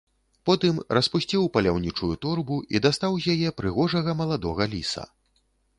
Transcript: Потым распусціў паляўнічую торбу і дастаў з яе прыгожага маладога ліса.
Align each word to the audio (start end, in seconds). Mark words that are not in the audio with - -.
Потым 0.49 0.79
распусціў 0.97 1.43
паляўнічую 1.57 2.11
торбу 2.25 2.57
і 2.75 2.83
дастаў 2.87 3.11
з 3.27 3.37
яе 3.37 3.49
прыгожага 3.61 4.11
маладога 4.25 4.63
ліса. 4.75 5.03